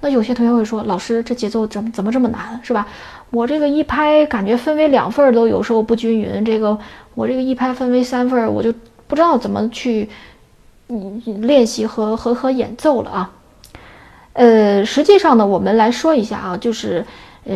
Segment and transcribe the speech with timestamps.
[0.00, 2.86] 那有些同学会说，老师这节奏怎么怎么这么难，是吧？
[3.30, 6.78] 我这个一拍感觉分为两份都有时候不均匀，这个
[7.14, 8.72] 我这个一拍分为三份，我就
[9.06, 10.08] 不知道怎么去
[10.88, 13.32] 嗯练习和和和演奏了啊。
[14.32, 17.04] 呃，实际上呢，我们来说一下啊，就是
[17.44, 17.54] 呃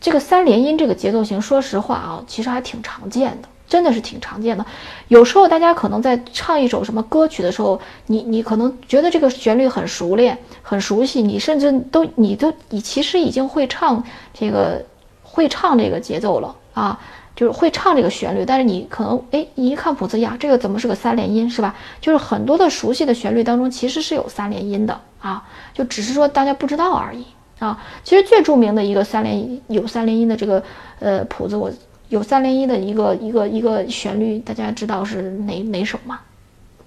[0.00, 3.48] 这个三连音这个节奏型，说实话啊，其实还挺常见的。
[3.68, 4.64] 真的是挺常见的，
[5.08, 10.38] 有时候大家可能在唱一首什么歌曲的时候，你你可能觉得这个旋律很熟练、
[10.68, 14.02] 很熟悉，你甚至都你都你其实已经会唱
[14.34, 14.84] 这个
[15.22, 16.98] 会唱这个节奏了啊，
[17.36, 21.76] 就是会唱这个旋律，但是你可能哎，你一看谱子呀，这个怎么是个三连音是吧？
[22.00, 27.24] 就是很多的熟悉的旋律当中其实是有三连音的啊，就只是说大家不知道而已
[27.60, 27.80] 啊。
[28.02, 30.62] 其实最著名的一个三连有三连音的这个
[30.98, 31.70] 呃谱子我。
[32.08, 36.20] 有三连音的一个一个一个旋律，大家知道是哪哪首吗？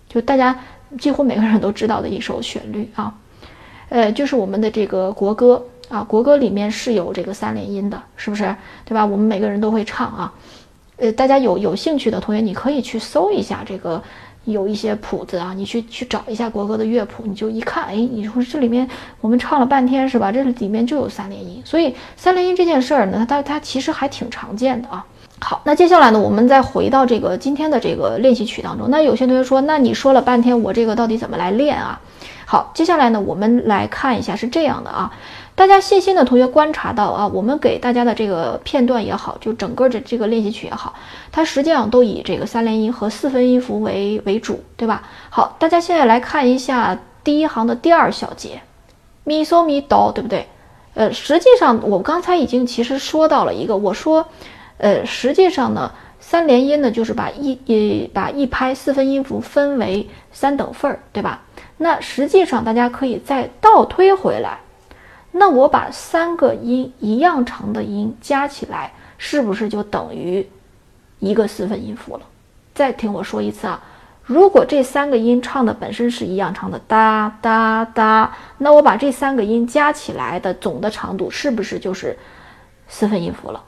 [0.08, 0.58] 就大家
[0.98, 3.14] 几乎每个人都知道的一首旋律啊，
[3.90, 8.56] 呃，就是我们的这个国歌啊，国歌里面是有这个三连音的，是不是？
[8.86, 9.06] 对吧？
[9.06, 10.34] 我们每个人都会唱啊，
[10.98, 14.02] 呃，大家有有兴趣的同学，你可以去搜一下这个。
[14.46, 18.90] 有一些谱子啊，你去去找一下国歌的乐谱，你就一看，哎，你说这里面
[19.22, 20.32] 我们唱了半天是吧？
[20.32, 25.06] 这里面就有三连音，所以三连音这件事儿呢，它它其实还挺常见的啊。
[25.42, 28.90] 好，那接下来呢，我们再回到这个今天的这个练习曲当中。
[28.90, 32.00] 那有些同学说，那你说了半天，我这个到底怎么来练啊？
[32.46, 35.12] 好，接下来呢，我们来看一下是这样的啊。
[35.56, 40.94] 大家细心的同学观察到啊，我们给大家的这个片段也好，就整个的这个练习曲也好，
[41.32, 45.04] 它实际上都以这个三连音和四分音符为为主，对吧？
[45.30, 48.62] 好，大家现在来看一下第一行的第二小节，
[49.24, 50.48] 咪嗦咪哆，对不对？
[50.96, 54.26] 呃，实际上我刚才已经其实说到了一个，我说，
[54.80, 61.44] 呃，实际上呢，三连音呢就是把一呃把一拍四分音符分为三等份儿，对吧？
[61.78, 64.60] 那实际上大家可以再倒推回来。
[65.32, 70.48] 那我把三个音一样长的音加起来，是不是就等于
[71.20, 72.24] 一个四分音符了？
[72.74, 73.84] 再听我说一次啊，
[74.24, 82.18] 如果这三个音唱的本身是一样长的哒哒哒，那我把这三个音加起来的总的长度是不是就是
[82.88, 83.64] 四分音符了？